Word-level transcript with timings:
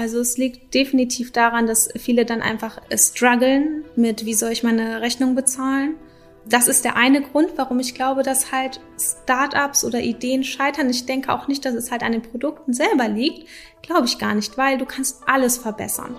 Also 0.00 0.18
es 0.20 0.38
liegt 0.38 0.72
definitiv 0.72 1.30
daran, 1.30 1.66
dass 1.66 1.90
viele 1.94 2.24
dann 2.24 2.40
einfach 2.40 2.80
strugglen 2.94 3.84
mit, 3.96 4.24
wie 4.24 4.32
soll 4.32 4.50
ich 4.50 4.62
meine 4.62 5.02
Rechnung 5.02 5.34
bezahlen. 5.34 5.96
Das 6.48 6.68
ist 6.68 6.86
der 6.86 6.96
eine 6.96 7.20
Grund, 7.20 7.50
warum 7.56 7.80
ich 7.80 7.94
glaube, 7.94 8.22
dass 8.22 8.50
halt 8.50 8.80
Startups 8.98 9.84
oder 9.84 10.00
Ideen 10.00 10.42
scheitern. 10.42 10.88
Ich 10.88 11.04
denke 11.04 11.30
auch 11.30 11.48
nicht, 11.48 11.66
dass 11.66 11.74
es 11.74 11.90
halt 11.90 12.02
an 12.02 12.12
den 12.12 12.22
Produkten 12.22 12.72
selber 12.72 13.08
liegt. 13.08 13.46
Glaube 13.82 14.06
ich 14.06 14.16
gar 14.16 14.34
nicht, 14.34 14.56
weil 14.56 14.78
du 14.78 14.86
kannst 14.86 15.20
alles 15.26 15.58
verbessern. 15.58 16.16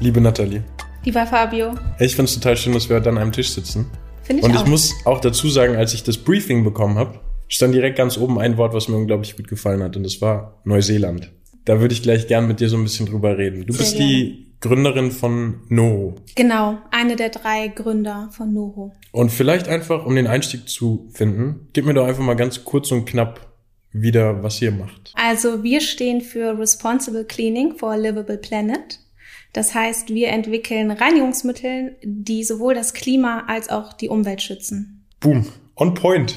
Liebe 0.00 0.20
Nathalie. 0.20 0.64
Lieber 1.04 1.28
Fabio. 1.28 1.74
Ich 2.00 2.16
finde 2.16 2.28
es 2.28 2.34
total 2.34 2.56
schön, 2.56 2.72
dass 2.72 2.88
wir 2.88 2.96
heute 2.96 3.10
an 3.10 3.18
einem 3.18 3.30
Tisch 3.30 3.52
sitzen. 3.52 3.88
Finde 4.24 4.40
ich 4.40 4.48
Und 4.48 4.52
ich 4.52 4.62
auch. 4.62 4.66
muss 4.66 4.94
auch 5.04 5.20
dazu 5.20 5.48
sagen, 5.48 5.76
als 5.76 5.94
ich 5.94 6.02
das 6.02 6.18
Briefing 6.18 6.64
bekommen 6.64 6.98
habe, 6.98 7.20
stand 7.46 7.72
direkt 7.72 7.98
ganz 7.98 8.18
oben 8.18 8.40
ein 8.40 8.56
Wort, 8.56 8.74
was 8.74 8.88
mir 8.88 8.96
unglaublich 8.96 9.36
gut 9.36 9.46
gefallen 9.46 9.84
hat. 9.84 9.96
Und 9.96 10.02
das 10.02 10.20
war 10.20 10.60
Neuseeland. 10.64 11.30
Da 11.66 11.80
würde 11.80 11.92
ich 11.92 12.02
gleich 12.02 12.28
gern 12.28 12.46
mit 12.46 12.60
dir 12.60 12.68
so 12.68 12.76
ein 12.76 12.84
bisschen 12.84 13.06
drüber 13.06 13.36
reden. 13.36 13.66
Du 13.66 13.72
Sehr 13.72 13.82
bist 13.82 13.98
die 13.98 14.46
Gründerin 14.60 15.10
von 15.10 15.62
Noho. 15.68 16.14
Genau, 16.36 16.78
eine 16.92 17.16
der 17.16 17.28
drei 17.28 17.68
Gründer 17.68 18.30
von 18.32 18.54
Noho. 18.54 18.94
Und 19.10 19.30
vielleicht 19.30 19.68
einfach, 19.68 20.06
um 20.06 20.14
den 20.14 20.28
Einstieg 20.28 20.68
zu 20.68 21.08
finden, 21.12 21.68
gib 21.72 21.84
mir 21.84 21.92
doch 21.92 22.06
einfach 22.06 22.22
mal 22.22 22.36
ganz 22.36 22.64
kurz 22.64 22.92
und 22.92 23.04
knapp 23.04 23.52
wieder, 23.92 24.44
was 24.44 24.62
ihr 24.62 24.70
macht. 24.70 25.12
Also 25.16 25.64
wir 25.64 25.80
stehen 25.80 26.20
für 26.20 26.56
Responsible 26.56 27.24
Cleaning 27.24 27.76
for 27.76 27.92
a 27.92 27.96
Livable 27.96 28.38
Planet. 28.38 29.00
Das 29.52 29.74
heißt, 29.74 30.10
wir 30.10 30.28
entwickeln 30.28 30.92
Reinigungsmittel, 30.92 31.96
die 32.04 32.44
sowohl 32.44 32.74
das 32.74 32.94
Klima 32.94 33.44
als 33.48 33.70
auch 33.70 33.92
die 33.92 34.08
Umwelt 34.08 34.40
schützen. 34.40 35.04
Boom. 35.18 35.46
On 35.74 35.94
point. 35.94 36.36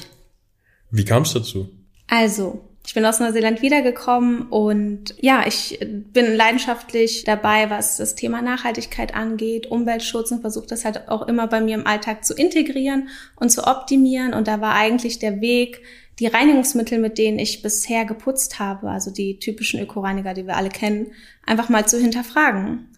Wie 0.90 1.04
kam 1.04 1.22
es 1.22 1.34
dazu? 1.34 1.68
Also, 2.08 2.69
ich 2.90 2.94
bin 2.94 3.06
aus 3.06 3.20
Neuseeland 3.20 3.62
wiedergekommen 3.62 4.48
und 4.48 5.14
ja, 5.20 5.46
ich 5.46 5.78
bin 5.80 6.34
leidenschaftlich 6.34 7.22
dabei, 7.22 7.70
was 7.70 7.98
das 7.98 8.16
Thema 8.16 8.42
Nachhaltigkeit 8.42 9.14
angeht, 9.14 9.68
Umweltschutz 9.68 10.32
und 10.32 10.40
versuche 10.40 10.66
das 10.66 10.84
halt 10.84 11.08
auch 11.08 11.28
immer 11.28 11.46
bei 11.46 11.60
mir 11.60 11.76
im 11.76 11.86
Alltag 11.86 12.24
zu 12.24 12.34
integrieren 12.34 13.08
und 13.36 13.50
zu 13.50 13.64
optimieren. 13.64 14.34
Und 14.34 14.48
da 14.48 14.60
war 14.60 14.74
eigentlich 14.74 15.20
der 15.20 15.40
Weg, 15.40 15.82
die 16.18 16.26
Reinigungsmittel, 16.26 16.98
mit 16.98 17.16
denen 17.16 17.38
ich 17.38 17.62
bisher 17.62 18.04
geputzt 18.04 18.58
habe, 18.58 18.90
also 18.90 19.12
die 19.12 19.38
typischen 19.38 19.80
Ökoreiniger, 19.80 20.34
die 20.34 20.48
wir 20.48 20.56
alle 20.56 20.70
kennen, 20.70 21.12
einfach 21.46 21.68
mal 21.68 21.86
zu 21.86 21.96
hinterfragen. 21.96 22.88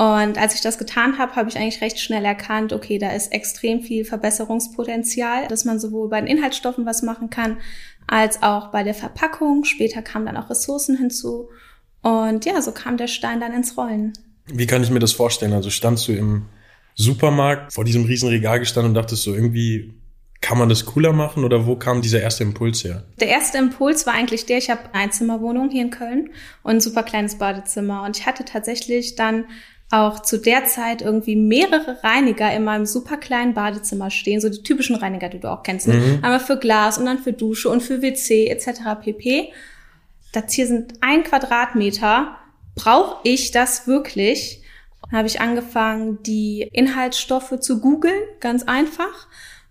Und 0.00 0.38
als 0.38 0.54
ich 0.54 0.62
das 0.62 0.78
getan 0.78 1.18
habe, 1.18 1.36
habe 1.36 1.50
ich 1.50 1.58
eigentlich 1.58 1.82
recht 1.82 2.00
schnell 2.00 2.24
erkannt, 2.24 2.72
okay, 2.72 2.96
da 2.96 3.10
ist 3.10 3.32
extrem 3.32 3.82
viel 3.82 4.06
Verbesserungspotenzial, 4.06 5.46
dass 5.48 5.66
man 5.66 5.78
sowohl 5.78 6.08
bei 6.08 6.18
den 6.18 6.26
Inhaltsstoffen 6.26 6.86
was 6.86 7.02
machen 7.02 7.28
kann, 7.28 7.58
als 8.06 8.42
auch 8.42 8.68
bei 8.68 8.82
der 8.82 8.94
Verpackung. 8.94 9.64
Später 9.64 10.00
kamen 10.00 10.24
dann 10.24 10.38
auch 10.38 10.48
Ressourcen 10.48 10.96
hinzu. 10.96 11.50
Und 12.00 12.46
ja, 12.46 12.62
so 12.62 12.72
kam 12.72 12.96
der 12.96 13.08
Stein 13.08 13.40
dann 13.40 13.52
ins 13.52 13.76
Rollen. 13.76 14.14
Wie 14.46 14.66
kann 14.66 14.82
ich 14.82 14.88
mir 14.88 15.00
das 15.00 15.12
vorstellen? 15.12 15.52
Also 15.52 15.68
standst 15.68 16.08
du 16.08 16.12
im 16.12 16.46
Supermarkt 16.94 17.74
vor 17.74 17.84
diesem 17.84 18.06
riesen 18.06 18.30
Regal 18.30 18.58
gestanden 18.58 18.92
und 18.92 18.94
dachtest 18.94 19.24
so, 19.24 19.34
irgendwie 19.34 19.92
kann 20.40 20.56
man 20.56 20.70
das 20.70 20.86
cooler 20.86 21.12
machen 21.12 21.44
oder 21.44 21.66
wo 21.66 21.76
kam 21.76 22.00
dieser 22.00 22.22
erste 22.22 22.42
Impuls 22.42 22.84
her? 22.84 23.04
Der 23.20 23.28
erste 23.28 23.58
Impuls 23.58 24.06
war 24.06 24.14
eigentlich 24.14 24.46
der, 24.46 24.56
ich 24.56 24.70
habe 24.70 24.80
eine 24.94 25.04
Einzimmerwohnung 25.04 25.68
hier 25.68 25.82
in 25.82 25.90
Köln 25.90 26.30
und 26.62 26.76
ein 26.76 26.80
super 26.80 27.02
kleines 27.02 27.34
Badezimmer. 27.34 28.02
Und 28.04 28.16
ich 28.16 28.24
hatte 28.24 28.46
tatsächlich 28.46 29.14
dann 29.14 29.44
auch 29.90 30.20
zu 30.22 30.38
der 30.38 30.64
Zeit 30.66 31.02
irgendwie 31.02 31.34
mehrere 31.34 32.02
Reiniger 32.04 32.52
in 32.54 32.62
meinem 32.62 32.86
super 32.86 33.16
kleinen 33.16 33.54
Badezimmer 33.54 34.10
stehen, 34.10 34.40
so 34.40 34.48
die 34.48 34.62
typischen 34.62 34.94
Reiniger, 34.94 35.28
die 35.28 35.40
du 35.40 35.50
auch 35.50 35.64
kennst. 35.64 35.88
Ne? 35.88 35.94
Mhm. 35.94 36.14
Einmal 36.22 36.40
für 36.40 36.58
Glas 36.58 36.96
und 36.96 37.06
dann 37.06 37.18
für 37.18 37.32
Dusche 37.32 37.68
und 37.68 37.82
für 37.82 38.00
WC 38.00 38.46
etc. 38.46 39.00
pp. 39.02 39.52
Das 40.32 40.52
hier 40.52 40.68
sind 40.68 40.94
ein 41.00 41.24
Quadratmeter. 41.24 42.36
Brauche 42.76 43.16
ich 43.24 43.50
das 43.50 43.88
wirklich? 43.88 44.62
Dann 45.02 45.18
habe 45.18 45.28
ich 45.28 45.40
angefangen, 45.40 46.22
die 46.22 46.68
Inhaltsstoffe 46.72 47.58
zu 47.58 47.80
googeln, 47.80 48.22
ganz 48.38 48.62
einfach. 48.62 49.26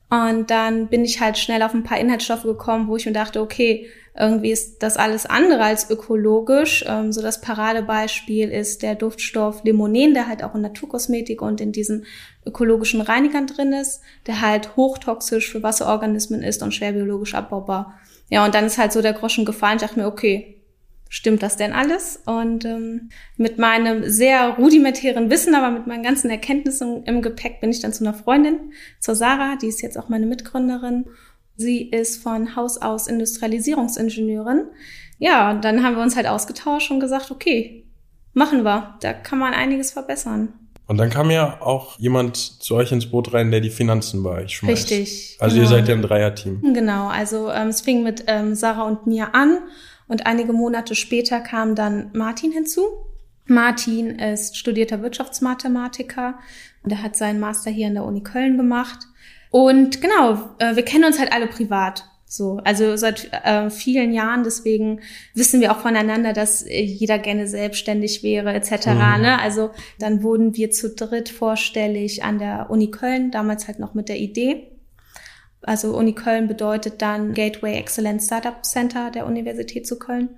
Und 0.09 0.51
dann 0.51 0.87
bin 0.87 1.05
ich 1.05 1.21
halt 1.21 1.37
schnell 1.37 1.63
auf 1.63 1.73
ein 1.73 1.83
paar 1.83 1.99
Inhaltsstoffe 1.99 2.43
gekommen, 2.43 2.87
wo 2.89 2.97
ich 2.97 3.05
mir 3.05 3.13
dachte, 3.13 3.41
okay, 3.41 3.87
irgendwie 4.19 4.51
ist 4.51 4.83
das 4.83 4.97
alles 4.97 5.25
andere 5.25 5.63
als 5.63 5.89
ökologisch. 5.89 6.83
Ähm, 6.87 7.13
so 7.13 7.21
das 7.21 7.39
Paradebeispiel 7.39 8.49
ist 8.49 8.83
der 8.83 8.95
Duftstoff 8.95 9.63
Limonen, 9.63 10.13
der 10.13 10.27
halt 10.27 10.43
auch 10.43 10.55
in 10.55 10.61
Naturkosmetik 10.61 11.41
und 11.41 11.61
in 11.61 11.71
diesen 11.71 12.05
ökologischen 12.45 12.99
Reinigern 12.99 13.47
drin 13.47 13.71
ist, 13.71 14.01
der 14.27 14.41
halt 14.41 14.75
hochtoxisch 14.75 15.49
für 15.49 15.63
Wasserorganismen 15.63 16.43
ist 16.43 16.61
und 16.61 16.73
schwer 16.73 16.91
biologisch 16.91 17.33
abbaubar. 17.33 17.97
Ja, 18.29 18.45
und 18.45 18.53
dann 18.53 18.65
ist 18.65 18.77
halt 18.77 18.91
so 18.91 19.01
der 19.01 19.13
Groschen 19.13 19.45
gefallen. 19.45 19.77
Ich 19.77 19.83
dachte 19.83 19.99
mir, 19.99 20.07
okay, 20.07 20.59
stimmt 21.07 21.41
das 21.41 21.55
denn 21.55 21.71
alles? 21.71 22.21
Und 22.25 22.65
ähm, 22.65 23.09
mit 23.37 23.57
meinem 23.57 24.09
sehr 24.09 24.49
rudimentären 24.49 25.29
Wissen, 25.29 25.55
aber 25.55 25.71
mit 25.71 25.87
meinen 25.87 26.03
ganzen 26.03 26.29
Erkenntnissen 26.29 27.03
im 27.03 27.21
Gepäck 27.21 27.61
bin 27.61 27.71
ich 27.71 27.79
dann 27.79 27.93
zu 27.93 28.03
einer 28.03 28.13
Freundin, 28.13 28.73
zur 28.99 29.15
Sarah, 29.15 29.55
die 29.55 29.67
ist 29.67 29.81
jetzt 29.81 29.97
auch 29.97 30.09
meine 30.09 30.25
Mitgründerin. 30.25 31.05
Sie 31.59 31.89
ist 31.89 32.23
von 32.23 32.55
Haus 32.55 32.77
aus 32.77 33.07
Industrialisierungsingenieurin. 33.07 34.63
Ja, 35.17 35.51
und 35.51 35.65
dann 35.65 35.83
haben 35.83 35.97
wir 35.97 36.01
uns 36.01 36.15
halt 36.15 36.25
ausgetauscht 36.25 36.89
und 36.89 37.01
gesagt, 37.01 37.31
okay, 37.31 37.83
machen 38.33 38.63
wir. 38.63 38.95
Da 39.01 39.11
kann 39.11 39.39
man 39.39 39.53
einiges 39.53 39.91
verbessern. 39.91 40.53
Und 40.87 40.97
dann 40.97 41.09
kam 41.09 41.29
ja 41.29 41.61
auch 41.61 41.99
jemand 41.99 42.37
zu 42.37 42.75
euch 42.75 42.93
ins 42.93 43.07
Boot 43.07 43.33
rein, 43.33 43.51
der 43.51 43.59
die 43.59 43.69
Finanzen 43.69 44.23
bei 44.23 44.43
euch 44.43 44.55
schmeißt. 44.55 44.89
Richtig. 44.89 45.37
Also 45.39 45.57
genau. 45.57 45.69
ihr 45.69 45.75
seid 45.75 45.87
ja 45.89 45.95
ein 45.95 46.01
Dreierteam. 46.01 46.73
Genau, 46.73 47.09
also 47.09 47.51
ähm, 47.51 47.67
es 47.67 47.81
fing 47.81 48.03
mit 48.03 48.23
ähm, 48.27 48.55
Sarah 48.55 48.83
und 48.83 49.05
mir 49.05 49.35
an 49.35 49.59
und 50.07 50.25
einige 50.25 50.53
Monate 50.53 50.95
später 50.95 51.41
kam 51.41 51.75
dann 51.75 52.09
Martin 52.13 52.53
hinzu. 52.53 52.83
Martin 53.47 54.17
ist 54.17 54.55
studierter 54.55 55.01
Wirtschaftsmathematiker 55.01 56.39
und 56.83 56.91
er 56.91 57.03
hat 57.03 57.17
seinen 57.17 57.41
Master 57.41 57.69
hier 57.69 57.87
an 57.87 57.95
der 57.95 58.05
Uni 58.05 58.23
Köln 58.23 58.55
gemacht. 58.55 59.08
Und 59.49 60.01
genau, 60.01 60.49
äh, 60.59 60.75
wir 60.75 60.83
kennen 60.83 61.05
uns 61.05 61.19
halt 61.19 61.31
alle 61.31 61.47
privat. 61.47 62.05
So, 62.31 62.61
also 62.63 62.95
seit 62.95 63.33
äh, 63.43 63.71
vielen 63.71 64.13
Jahren, 64.13 64.43
deswegen 64.43 65.01
wissen 65.33 65.61
wir 65.61 65.71
auch 65.71 65.79
voneinander, 65.79 66.31
dass 66.31 66.61
äh, 66.61 66.79
jeder 66.79 67.17
gerne 67.17 67.47
selbstständig 67.47 68.21
wäre, 68.21 68.53
etc. 68.53 68.87
Mhm. 68.89 69.21
Ne? 69.21 69.39
Also 69.41 69.71
dann 69.97 70.21
wurden 70.21 70.55
wir 70.55 70.69
zu 70.69 70.93
dritt 70.93 71.29
vorstellig 71.29 72.23
an 72.23 72.37
der 72.37 72.69
Uni 72.69 72.91
Köln, 72.91 73.31
damals 73.31 73.67
halt 73.67 73.79
noch 73.79 73.95
mit 73.95 74.09
der 74.09 74.19
Idee. 74.19 74.67
Also 75.63 75.97
Uni 75.97 76.13
Köln 76.13 76.47
bedeutet 76.47 77.01
dann 77.01 77.33
Gateway 77.33 77.75
Excellence 77.75 78.25
Startup 78.25 78.63
Center 78.63 79.09
der 79.09 79.25
Universität 79.25 79.87
zu 79.87 79.97
Köln. 79.97 80.29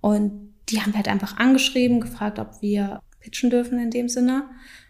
Und 0.00 0.54
die 0.68 0.80
haben 0.80 0.92
wir 0.92 0.98
halt 0.98 1.08
einfach 1.08 1.36
angeschrieben, 1.36 2.00
gefragt, 2.00 2.38
ob 2.38 2.62
wir 2.62 3.00
pitchen 3.18 3.50
dürfen 3.50 3.80
in 3.80 3.90
dem 3.90 4.08
Sinne. 4.08 4.44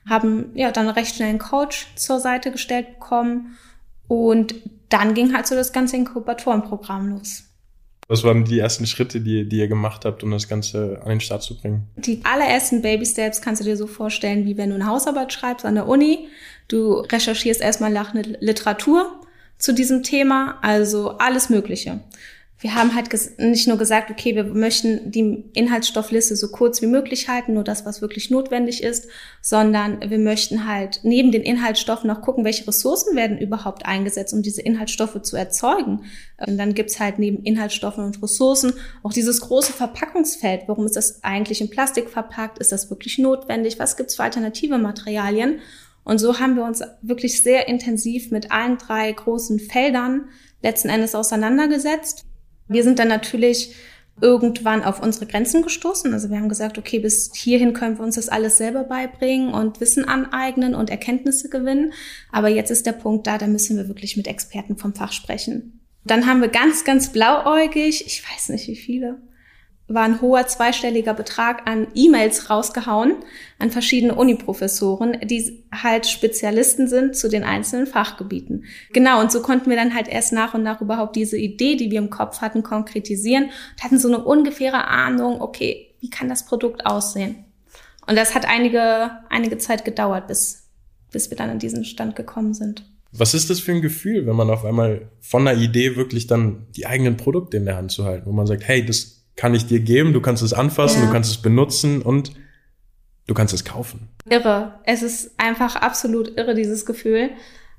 Haben 0.09 0.51
ja 0.55 0.71
dann 0.71 0.89
recht 0.89 1.17
schnell 1.17 1.31
einen 1.31 1.39
Coach 1.39 1.87
zur 1.97 2.21
Seite 2.21 2.51
gestellt 2.53 2.95
bekommen. 2.95 3.57
Und 4.07 4.55
dann 4.89 5.15
ging 5.15 5.35
halt 5.35 5.47
so 5.47 5.55
das 5.55 5.73
ganze 5.73 5.97
Inkubatorenprogramm 5.97 7.09
los. 7.09 7.45
Was 8.07 8.23
waren 8.23 8.45
die 8.45 8.59
ersten 8.59 8.87
Schritte, 8.87 9.21
die, 9.21 9.49
die 9.49 9.59
ihr 9.59 9.69
gemacht 9.69 10.05
habt, 10.05 10.23
um 10.23 10.31
das 10.31 10.47
Ganze 10.47 11.01
an 11.03 11.09
den 11.09 11.21
Start 11.21 11.43
zu 11.43 11.59
bringen? 11.59 11.89
Die 11.97 12.21
allerersten 12.25 12.83
Baby 12.83 13.07
Steps 13.07 13.41
kannst 13.41 13.63
du 13.63 13.65
dir 13.65 13.79
so 13.79 13.87
vorstellen, 13.87 14.45
wie 14.45 14.59
wenn 14.59 14.69
du 14.69 14.75
eine 14.75 14.87
Hausarbeit 14.87 15.33
schreibst 15.33 15.65
an 15.65 15.75
der 15.75 15.89
Uni. 15.89 16.29
Du 16.69 16.97
recherchierst 16.97 17.63
erstmal 17.63 17.91
nach 17.91 18.13
Literatur 18.15 19.21
zu 19.59 19.73
diesem 19.73 20.03
Thema, 20.03 20.59
also 20.61 21.17
alles 21.19 21.49
Mögliche. 21.49 22.01
Wir 22.61 22.77
haben 22.77 22.95
halt 22.95 23.11
nicht 23.39 23.67
nur 23.67 23.77
gesagt, 23.77 24.11
okay, 24.11 24.35
wir 24.37 24.45
möchten 24.45 25.11
die 25.11 25.45
Inhaltsstoffliste 25.55 26.37
so 26.37 26.49
kurz 26.49 26.81
wie 26.81 26.87
möglich 26.87 27.29
halten, 27.29 27.53
nur 27.53 27.65
das, 27.65 27.85
was 27.85 28.01
wirklich 28.01 28.31
notwendig 28.31 28.83
ist, 28.83 29.09
sondern 29.43 30.01
wir 30.09 30.19
möchten 30.19 30.67
halt 30.67 31.01
neben 31.03 31.33
den 31.33 31.43
Inhaltsstoffen 31.43 32.09
noch 32.09 32.23
gucken, 32.23 32.45
welche 32.45 32.67
Ressourcen 32.67 33.17
werden 33.17 33.39
überhaupt 33.39 33.87
eingesetzt, 33.87 34.33
um 34.33 34.43
diese 34.43 34.63
Inhaltsstoffe 34.63 35.21
zu 35.23 35.37
erzeugen. 35.37 36.05
Und 36.47 36.57
dann 36.57 36.75
gibt's 36.75 37.01
halt 37.01 37.19
neben 37.19 37.43
Inhaltsstoffen 37.43 38.05
und 38.05 38.23
Ressourcen 38.23 38.73
auch 39.03 39.13
dieses 39.13 39.41
große 39.41 39.73
Verpackungsfeld. 39.73 40.63
Warum 40.67 40.87
ist 40.87 40.97
das 40.97 41.23
eigentlich 41.25 41.61
in 41.61 41.71
Plastik 41.71 42.09
verpackt? 42.09 42.59
Ist 42.61 42.73
das 42.73 42.89
wirklich 42.89 43.19
notwendig? 43.19 43.79
Was 43.79 43.97
gibt's 43.97 44.15
für 44.15 44.23
alternative 44.23 44.79
Materialien? 44.79 45.61
Und 46.05 46.19
so 46.19 46.39
haben 46.39 46.55
wir 46.55 46.65
uns 46.65 46.83
wirklich 47.03 47.43
sehr 47.43 47.67
intensiv 47.67 48.31
mit 48.31 48.53
allen 48.53 48.79
drei 48.79 49.11
großen 49.11 49.59
Feldern 49.59 50.29
letzten 50.63 50.89
Endes 50.89 51.15
auseinandergesetzt. 51.15 52.25
Wir 52.69 52.83
sind 52.83 52.99
dann 52.99 53.09
natürlich 53.09 53.75
irgendwann 54.21 54.85
auf 54.85 55.03
unsere 55.03 55.27
Grenzen 55.27 55.63
gestoßen. 55.63 56.13
Also 56.13 56.31
wir 56.31 56.39
haben 56.39 56.49
gesagt, 56.49 56.79
okay, 56.79 56.99
bis 57.01 57.33
hierhin 57.35 57.73
können 57.73 57.99
wir 57.99 58.05
uns 58.05 58.15
das 58.15 58.29
alles 58.29 58.57
selber 58.57 58.85
beibringen 58.85 59.53
und 59.53 59.81
Wissen 59.81 60.05
aneignen 60.05 60.75
und 60.75 60.91
Erkenntnisse 60.91 61.49
gewinnen. 61.49 61.93
Aber 62.31 62.49
jetzt 62.49 62.71
ist 62.71 62.87
der 62.87 62.93
Punkt 62.93 63.27
da, 63.27 63.39
da 63.39 63.47
müssen 63.47 63.77
wir 63.77 63.89
wirklich 63.89 64.17
mit 64.17 64.29
Experten 64.29 64.77
vom 64.77 64.95
Fach 64.95 65.13
sprechen. 65.13 65.81
Dann 66.05 66.27
haben 66.27 66.43
wir 66.43 66.49
ganz, 66.49 66.85
ganz 66.85 67.13
blauäugig, 67.13 68.07
ich 68.07 68.23
weiß 68.31 68.51
nicht 68.51 68.69
wie 68.69 68.77
viele, 68.77 69.21
war 69.87 70.05
ein 70.05 70.23
hoher 70.23 70.47
zweistelliger 70.47 71.13
Betrag 71.13 71.69
an 71.69 71.89
E-Mails 71.95 72.49
rausgehauen 72.49 73.17
an 73.59 73.71
verschiedene 73.71 74.15
Uniprofessoren, 74.15 75.19
die 75.25 75.63
halt 75.73 76.07
Spezialisten 76.07 76.89
sind 76.89 77.17
zu 77.17 77.29
den 77.29 77.45
einzelnen 77.45 77.87
Fachgebieten. 77.87 78.65
Genau, 78.93 79.21
und 79.21 79.31
so 79.31 79.43
konnten 79.43 79.69
wir 79.69 79.77
dann 79.77 79.95
halt 79.95 80.09
erst 80.09 80.33
nach 80.33 80.55
und 80.55 80.63
nach 80.63 80.81
überhaupt 80.81 81.17
diese 81.17 81.37
Idee, 81.37 81.77
die 81.77 81.91
wir 81.91 81.99
im 81.99 82.11
Kopf 82.11 82.41
hatten, 82.41 82.63
konkretisieren 82.63 83.45
und 83.45 83.85
hatten 83.85 83.99
so 83.99 84.09
eine 84.09 84.25
ungefähre 84.25 84.87
Ahnung, 84.87 85.41
okay, 85.41 85.95
wie 86.01 86.11
kann 86.11 86.29
das 86.29 86.47
Produkt 86.47 86.87
aussehen? 86.87 87.45
Und 88.07 88.17
das 88.17 88.35
hat 88.35 88.47
einige, 88.47 89.11
einige 89.31 89.59
Zeit 89.59 89.85
gedauert, 89.85 90.29
bis, 90.29 90.69
bis 91.11 91.31
wir 91.31 91.37
dann 91.37 91.51
an 91.51 91.59
diesen 91.59 91.85
Stand 91.85 92.17
gekommen 92.17 92.55
sind. 92.55 92.85
Was 93.13 93.33
ist 93.33 93.49
das 93.49 93.61
für 93.61 93.73
ein 93.73 93.81
Gefühl, 93.81 94.27
wenn 94.27 94.35
man 94.35 94.51
auf 94.51 94.65
einmal 94.65 95.09
von 95.21 95.47
einer 95.47 95.59
Idee 95.59 95.95
wirklich 95.95 96.27
dann 96.27 96.67
die 96.75 96.87
eigenen 96.87 97.17
Produkte 97.17 97.57
in 97.57 97.65
der 97.65 97.77
Hand 97.77 97.93
zu 97.93 98.05
halten, 98.05 98.27
wo 98.27 98.33
man 98.33 98.47
sagt, 98.47 98.67
hey, 98.67 98.85
das 98.85 99.14
kann 99.37 99.55
ich 99.55 99.67
dir 99.67 99.81
geben, 99.81 100.13
du 100.13 100.21
kannst 100.21 100.43
es 100.43 100.53
anfassen, 100.53 101.01
ja. 101.01 101.07
du 101.07 101.13
kannst 101.13 101.31
es 101.31 101.39
benutzen 101.39 102.03
und 102.03 102.33
du 103.27 103.35
kannst 103.35 103.55
es 103.55 103.65
kaufen. 103.65 104.09
Irre. 104.29 104.81
Es 104.85 105.03
ist 105.03 105.39
einfach 105.39 105.77
absolut 105.77 106.37
irre, 106.37 106.55
dieses 106.55 106.87
Gefühl. 106.87 107.31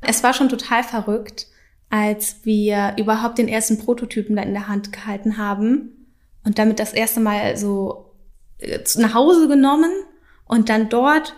Es 0.01 0.23
war 0.23 0.33
schon 0.33 0.49
total 0.49 0.83
verrückt, 0.83 1.47
als 1.89 2.37
wir 2.43 2.95
überhaupt 2.97 3.37
den 3.37 3.47
ersten 3.47 3.77
Prototypen 3.77 4.35
da 4.35 4.41
in 4.41 4.53
der 4.53 4.67
Hand 4.67 4.91
gehalten 4.91 5.37
haben 5.37 6.07
und 6.43 6.59
damit 6.59 6.79
das 6.79 6.93
erste 6.93 7.19
Mal 7.19 7.57
so 7.57 8.11
äh, 8.59 8.79
nach 8.97 9.13
Hause 9.13 9.47
genommen 9.47 9.91
und 10.45 10.69
dann 10.69 10.89
dort 10.89 11.35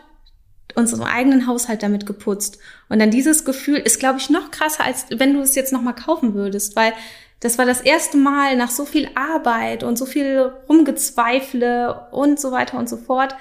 unseren 0.76 1.04
eigenen 1.04 1.48
Haushalt 1.48 1.82
damit 1.82 2.06
geputzt. 2.06 2.60
Und 2.90 3.00
dann 3.00 3.10
dieses 3.10 3.46
Gefühl 3.46 3.78
ist, 3.78 4.00
glaube 4.00 4.20
ich, 4.20 4.30
noch 4.30 4.52
krasser, 4.52 4.84
als 4.84 5.08
wenn 5.10 5.34
du 5.34 5.42
es 5.42 5.56
jetzt 5.56 5.74
nochmal 5.74 5.96
kaufen 5.96 6.34
würdest, 6.34 6.76
weil 6.76 6.94
das 7.40 7.58
war 7.58 7.66
das 7.66 7.82
erste 7.82 8.18
Mal 8.18 8.58
nach 8.58 8.72
so 8.72 8.86
viel 8.86 9.10
Arbeit 9.16 9.84
und 9.84 9.98
so 9.98 10.06
viel 10.06 10.52
Rumgezweifle 10.68 12.08
und 12.12 12.40
so 12.40 12.52
weiter 12.52 12.80
und 12.80 12.90
so 12.90 12.98
fort, 12.98 13.36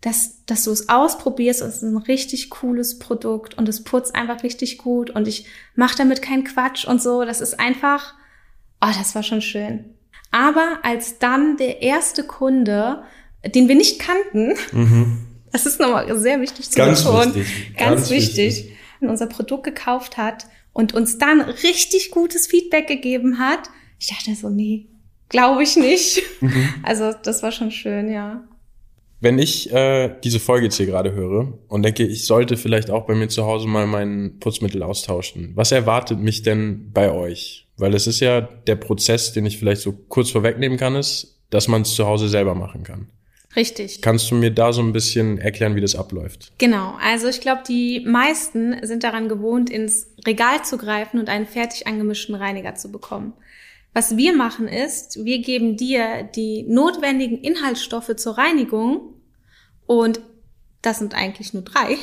dass, 0.00 0.44
dass 0.46 0.64
du 0.64 0.72
es 0.72 0.88
ausprobierst 0.88 1.62
und 1.62 1.68
es 1.68 1.76
ist 1.76 1.82
ein 1.82 1.96
richtig 1.96 2.50
cooles 2.50 2.98
Produkt 2.98 3.56
und 3.56 3.68
es 3.68 3.84
putzt 3.84 4.14
einfach 4.14 4.42
richtig 4.42 4.78
gut 4.78 5.10
und 5.10 5.28
ich 5.28 5.46
mache 5.74 5.96
damit 5.96 6.22
keinen 6.22 6.44
Quatsch 6.44 6.84
und 6.84 7.02
so. 7.02 7.24
Das 7.24 7.40
ist 7.40 7.58
einfach, 7.58 8.14
oh, 8.80 8.90
das 8.96 9.14
war 9.14 9.22
schon 9.22 9.42
schön. 9.42 9.84
Aber 10.30 10.78
als 10.82 11.18
dann 11.18 11.56
der 11.56 11.82
erste 11.82 12.24
Kunde, 12.24 13.02
den 13.44 13.68
wir 13.68 13.76
nicht 13.76 14.00
kannten, 14.00 14.54
mhm. 14.72 15.26
das 15.52 15.64
ist 15.64 15.80
nochmal 15.80 16.16
sehr 16.18 16.40
wichtig 16.40 16.70
zu 16.70 16.76
ganz 16.76 17.04
betonen, 17.04 17.34
wichtig. 17.34 17.76
Ganz, 17.76 17.90
ganz 17.90 18.10
wichtig, 18.10 18.56
wichtig, 18.64 18.76
unser 19.00 19.26
Produkt 19.26 19.64
gekauft 19.64 20.16
hat 20.16 20.46
und 20.78 20.94
uns 20.94 21.18
dann 21.18 21.40
richtig 21.40 22.12
gutes 22.12 22.46
Feedback 22.46 22.86
gegeben 22.86 23.40
hat, 23.40 23.68
ich 23.98 24.06
dachte 24.06 24.32
so, 24.36 24.48
nee, 24.48 24.86
glaube 25.28 25.64
ich 25.64 25.76
nicht. 25.76 26.22
Mhm. 26.40 26.68
Also 26.84 27.12
das 27.20 27.42
war 27.42 27.50
schon 27.50 27.72
schön, 27.72 28.12
ja. 28.12 28.44
Wenn 29.20 29.40
ich 29.40 29.72
äh, 29.72 30.14
diese 30.22 30.38
Folge 30.38 30.66
jetzt 30.66 30.76
hier 30.76 30.86
gerade 30.86 31.12
höre 31.14 31.52
und 31.66 31.82
denke, 31.82 32.06
ich 32.06 32.26
sollte 32.26 32.56
vielleicht 32.56 32.90
auch 32.90 33.06
bei 33.06 33.16
mir 33.16 33.26
zu 33.26 33.44
Hause 33.44 33.66
mal 33.66 33.88
mein 33.88 34.38
Putzmittel 34.38 34.84
austauschen, 34.84 35.50
was 35.56 35.72
erwartet 35.72 36.20
mich 36.20 36.42
denn 36.42 36.92
bei 36.92 37.10
euch? 37.10 37.66
Weil 37.76 37.92
es 37.96 38.06
ist 38.06 38.20
ja 38.20 38.40
der 38.40 38.76
Prozess, 38.76 39.32
den 39.32 39.46
ich 39.46 39.58
vielleicht 39.58 39.82
so 39.82 39.92
kurz 39.92 40.30
vorwegnehmen 40.30 40.78
kann, 40.78 40.94
ist, 40.94 41.40
dass 41.50 41.66
man 41.66 41.82
es 41.82 41.96
zu 41.96 42.06
Hause 42.06 42.28
selber 42.28 42.54
machen 42.54 42.84
kann. 42.84 43.08
Richtig. 43.58 44.02
Kannst 44.02 44.30
du 44.30 44.36
mir 44.36 44.52
da 44.52 44.72
so 44.72 44.80
ein 44.80 44.92
bisschen 44.92 45.36
erklären, 45.38 45.74
wie 45.74 45.80
das 45.80 45.96
abläuft? 45.96 46.52
Genau. 46.58 46.96
Also 47.02 47.26
ich 47.26 47.40
glaube, 47.40 47.62
die 47.66 48.04
meisten 48.06 48.86
sind 48.86 49.02
daran 49.02 49.28
gewohnt, 49.28 49.68
ins 49.68 50.06
Regal 50.24 50.64
zu 50.64 50.78
greifen 50.78 51.18
und 51.18 51.28
einen 51.28 51.44
fertig 51.44 51.88
angemischten 51.88 52.36
Reiniger 52.36 52.76
zu 52.76 52.92
bekommen. 52.92 53.32
Was 53.94 54.16
wir 54.16 54.32
machen 54.32 54.68
ist, 54.68 55.24
wir 55.24 55.40
geben 55.40 55.76
dir 55.76 56.22
die 56.22 56.62
notwendigen 56.68 57.38
Inhaltsstoffe 57.38 58.14
zur 58.14 58.38
Reinigung 58.38 59.14
und 59.86 60.20
das 60.80 61.00
sind 61.00 61.16
eigentlich 61.16 61.52
nur 61.52 61.64
drei. 61.64 61.96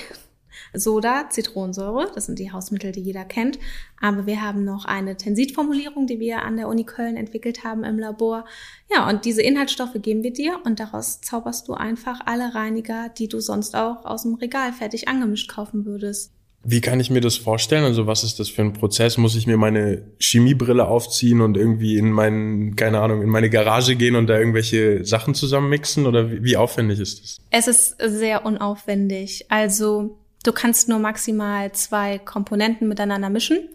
Soda, 0.78 1.30
Zitronensäure, 1.30 2.12
das 2.14 2.26
sind 2.26 2.40
die 2.40 2.52
Hausmittel, 2.52 2.92
die 2.92 3.02
jeder 3.02 3.26
kennt. 3.26 3.60
Aber 4.02 4.26
wir 4.26 4.42
haben 4.42 4.64
noch 4.64 4.86
eine 4.86 5.18
Tensitformulierung, 5.18 6.08
die 6.08 6.20
wir 6.20 6.44
an 6.44 6.58
der 6.58 6.68
Uni 6.68 6.84
Köln 6.84 7.18
entwickelt 7.18 7.64
haben 7.64 7.84
im 7.84 8.00
Labor. 8.00 8.46
Ja, 8.92 9.10
und 9.10 9.26
diese 9.26 9.42
Inhaltsstoffe 9.42 9.96
geben 10.02 10.24
wir 10.24 10.34
dir 10.34 10.60
und 10.64 10.80
daraus 10.80 11.22
zauberst 11.22 11.68
du 11.68 11.74
einfach 11.74 12.22
alle 12.26 12.54
Reiniger, 12.54 13.10
die 13.10 13.28
du 13.28 13.40
sonst 13.40 13.76
auch 13.76 14.06
aus 14.06 14.24
dem 14.24 14.36
Regal 14.36 14.74
fertig 14.74 15.08
angemischt 15.08 15.50
kaufen 15.50 15.86
würdest. 15.86 16.32
Wie 16.68 16.82
kann 16.82 17.00
ich 17.00 17.12
mir 17.12 17.22
das 17.22 17.38
vorstellen? 17.38 17.84
Also 17.84 18.08
was 18.08 18.24
ist 18.24 18.40
das 18.40 18.50
für 18.50 18.64
ein 18.64 18.74
Prozess? 18.74 19.20
Muss 19.20 19.36
ich 19.36 19.46
mir 19.46 19.56
meine 19.56 20.02
Chemiebrille 20.20 20.88
aufziehen 20.88 21.42
und 21.42 21.58
irgendwie 21.58 21.96
in 21.96 22.12
meinen, 22.12 22.76
keine 22.76 23.02
Ahnung, 23.02 23.22
in 23.22 23.30
meine 23.30 23.52
Garage 23.52 23.96
gehen 23.96 24.16
und 24.16 24.26
da 24.26 24.40
irgendwelche 24.40 25.06
Sachen 25.06 25.36
zusammenmixen? 25.36 26.08
Oder 26.08 26.32
wie, 26.32 26.44
wie 26.44 26.58
aufwendig 26.58 27.00
ist 27.00 27.22
das? 27.22 27.38
Es 27.52 27.68
ist 27.68 27.98
sehr 28.02 28.48
unaufwendig. 28.48 29.46
Also 29.50 30.18
du 30.46 30.54
kannst 30.54 30.90
nur 30.90 31.00
maximal 31.00 31.72
zwei 31.72 32.20
Komponenten 32.20 32.88
miteinander 32.88 33.30
mischen. 33.30 33.70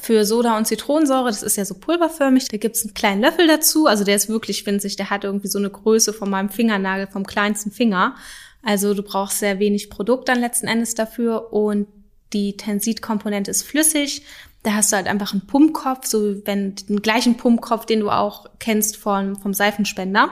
Für 0.00 0.24
Soda 0.24 0.56
und 0.56 0.66
Zitronensäure, 0.66 1.28
das 1.28 1.44
ist 1.44 1.56
ja 1.56 1.64
so 1.64 1.74
pulverförmig, 1.74 2.48
da 2.48 2.56
gibt's 2.56 2.84
einen 2.84 2.94
kleinen 2.94 3.20
Löffel 3.20 3.46
dazu. 3.46 3.86
Also 3.86 4.02
der 4.02 4.16
ist 4.16 4.28
wirklich 4.28 4.66
winzig, 4.66 4.96
der 4.96 5.10
hat 5.10 5.22
irgendwie 5.22 5.48
so 5.48 5.58
eine 5.58 5.70
Größe 5.70 6.12
von 6.12 6.28
meinem 6.28 6.48
Fingernagel, 6.48 7.06
vom 7.06 7.24
kleinsten 7.24 7.70
Finger. 7.70 8.16
Also 8.62 8.94
du 8.94 9.02
brauchst 9.02 9.38
sehr 9.38 9.60
wenig 9.60 9.90
Produkt 9.90 10.28
dann 10.28 10.40
letzten 10.40 10.66
Endes 10.66 10.96
dafür 10.96 11.52
und 11.52 11.86
die 12.32 12.56
Tensit-Komponente 12.56 13.52
ist 13.52 13.62
flüssig. 13.62 14.22
Da 14.64 14.74
hast 14.74 14.90
du 14.90 14.96
halt 14.96 15.06
einfach 15.06 15.32
einen 15.32 15.46
Pumpkopf, 15.46 16.06
so 16.06 16.44
wenn 16.44 16.74
den 16.74 17.00
gleichen 17.00 17.36
Pumpkopf, 17.36 17.86
den 17.86 18.00
du 18.00 18.10
auch 18.10 18.46
kennst 18.58 18.96
vom, 18.96 19.36
vom 19.36 19.54
Seifenspender. 19.54 20.30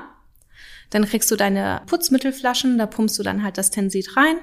Dann 0.90 1.06
kriegst 1.06 1.30
du 1.30 1.36
deine 1.36 1.82
Putzmittelflaschen, 1.86 2.76
da 2.76 2.86
pumpst 2.86 3.16
du 3.20 3.22
dann 3.22 3.44
halt 3.44 3.56
das 3.56 3.70
Tensit 3.70 4.16
rein 4.16 4.36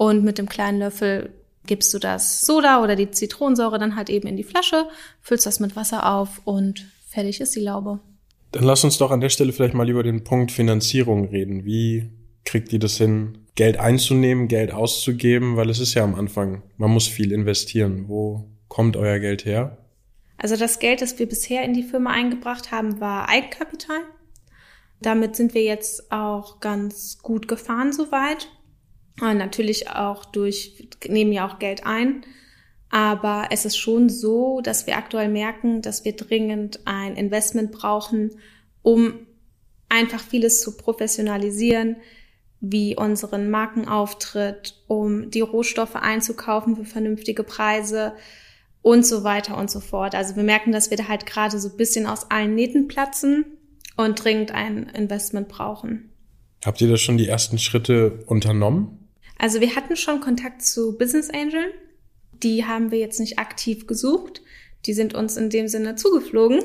und 0.00 0.24
mit 0.24 0.38
dem 0.38 0.48
kleinen 0.48 0.78
Löffel 0.78 1.28
gibst 1.66 1.92
du 1.92 1.98
das 1.98 2.40
Soda 2.46 2.82
oder 2.82 2.96
die 2.96 3.10
Zitronensäure 3.10 3.78
dann 3.78 3.96
halt 3.96 4.08
eben 4.08 4.26
in 4.26 4.38
die 4.38 4.44
Flasche, 4.44 4.88
füllst 5.20 5.44
das 5.44 5.60
mit 5.60 5.76
Wasser 5.76 6.10
auf 6.10 6.40
und 6.46 6.86
fertig 7.06 7.38
ist 7.42 7.54
die 7.54 7.60
Laube. 7.60 8.00
Dann 8.50 8.64
lass 8.64 8.82
uns 8.82 8.96
doch 8.96 9.10
an 9.10 9.20
der 9.20 9.28
Stelle 9.28 9.52
vielleicht 9.52 9.74
mal 9.74 9.90
über 9.90 10.02
den 10.02 10.24
Punkt 10.24 10.52
Finanzierung 10.52 11.26
reden. 11.26 11.66
Wie 11.66 12.08
kriegt 12.46 12.72
ihr 12.72 12.78
das 12.78 12.96
hin, 12.96 13.44
Geld 13.56 13.78
einzunehmen, 13.78 14.48
Geld 14.48 14.72
auszugeben? 14.72 15.58
Weil 15.58 15.68
es 15.68 15.80
ist 15.80 15.92
ja 15.92 16.02
am 16.02 16.14
Anfang, 16.14 16.62
man 16.78 16.90
muss 16.90 17.06
viel 17.06 17.30
investieren. 17.30 18.08
Wo 18.08 18.48
kommt 18.68 18.96
euer 18.96 19.18
Geld 19.18 19.44
her? 19.44 19.76
Also 20.38 20.56
das 20.56 20.78
Geld, 20.78 21.02
das 21.02 21.18
wir 21.18 21.28
bisher 21.28 21.62
in 21.62 21.74
die 21.74 21.82
Firma 21.82 22.10
eingebracht 22.10 22.72
haben, 22.72 23.00
war 23.00 23.28
Eigenkapital. 23.28 24.00
Damit 25.02 25.36
sind 25.36 25.52
wir 25.52 25.62
jetzt 25.62 26.10
auch 26.10 26.60
ganz 26.60 27.18
gut 27.18 27.48
gefahren 27.48 27.92
soweit. 27.92 28.48
Und 29.20 29.38
natürlich 29.38 29.90
auch 29.90 30.24
durch, 30.24 30.88
nehmen 31.06 31.32
ja 31.32 31.48
auch 31.48 31.58
Geld 31.58 31.86
ein. 31.86 32.24
Aber 32.90 33.48
es 33.50 33.64
ist 33.64 33.76
schon 33.76 34.08
so, 34.08 34.60
dass 34.60 34.86
wir 34.86 34.96
aktuell 34.96 35.28
merken, 35.28 35.80
dass 35.80 36.04
wir 36.04 36.16
dringend 36.16 36.80
ein 36.86 37.16
Investment 37.16 37.70
brauchen, 37.70 38.32
um 38.82 39.26
einfach 39.88 40.20
vieles 40.20 40.60
zu 40.60 40.76
professionalisieren, 40.76 41.96
wie 42.60 42.96
unseren 42.96 43.50
Markenauftritt, 43.50 44.74
um 44.86 45.30
die 45.30 45.40
Rohstoffe 45.40 45.96
einzukaufen 45.96 46.76
für 46.76 46.84
vernünftige 46.84 47.42
Preise 47.42 48.12
und 48.82 49.06
so 49.06 49.24
weiter 49.24 49.56
und 49.56 49.70
so 49.70 49.80
fort. 49.80 50.14
Also 50.14 50.36
wir 50.36 50.42
merken, 50.42 50.72
dass 50.72 50.90
wir 50.90 50.96
da 50.96 51.08
halt 51.08 51.26
gerade 51.26 51.58
so 51.58 51.68
ein 51.68 51.76
bisschen 51.76 52.06
aus 52.06 52.30
allen 52.30 52.54
Nähten 52.54 52.88
platzen 52.88 53.44
und 53.96 54.22
dringend 54.22 54.52
ein 54.52 54.88
Investment 54.88 55.48
brauchen. 55.48 56.10
Habt 56.64 56.80
ihr 56.80 56.88
da 56.88 56.96
schon 56.96 57.16
die 57.16 57.28
ersten 57.28 57.58
Schritte 57.58 58.22
unternommen? 58.26 58.99
Also 59.40 59.62
wir 59.62 59.74
hatten 59.74 59.96
schon 59.96 60.20
Kontakt 60.20 60.62
zu 60.62 60.98
Business 60.98 61.30
Angel. 61.30 61.72
Die 62.42 62.66
haben 62.66 62.90
wir 62.90 62.98
jetzt 62.98 63.18
nicht 63.18 63.38
aktiv 63.38 63.86
gesucht. 63.86 64.42
Die 64.84 64.92
sind 64.92 65.14
uns 65.14 65.38
in 65.38 65.48
dem 65.48 65.66
Sinne 65.66 65.94
zugeflogen. 65.94 66.62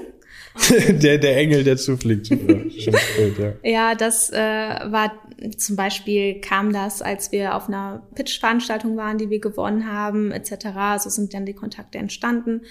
der, 0.90 1.18
der 1.18 1.38
Engel, 1.38 1.64
der 1.64 1.78
zufliegt. 1.78 2.30
ja. 2.30 3.54
ja, 3.64 3.96
das 3.96 4.30
äh, 4.30 4.36
war 4.38 5.14
zum 5.58 5.78
Beispiel 5.78 6.42
kam 6.42 6.74
das, 6.74 7.02
als 7.02 7.32
wir 7.32 7.56
auf 7.56 7.70
einer 7.70 8.06
Pitch-Veranstaltung 8.16 8.98
waren, 8.98 9.18
die 9.18 9.30
wir 9.30 9.40
gewonnen 9.40 9.90
haben, 9.90 10.32
etc. 10.32 11.02
So 11.02 11.10
sind 11.10 11.34
dann 11.34 11.46
die 11.46 11.54
Kontakte 11.54 11.98
entstanden 11.98 12.62